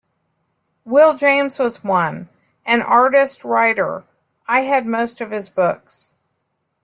[0.83, 2.27] Will James was one,
[2.65, 6.09] an artist-writer-I had most of his books.